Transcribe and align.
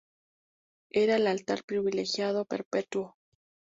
Era 0.89 1.15
el 1.17 1.27
Altar 1.27 1.63
Privilegiado 1.63 2.45
Perpetuo. 2.45 3.17